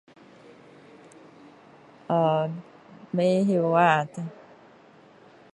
[2.07, 2.47] 呃
[3.11, 4.07] 不知道呀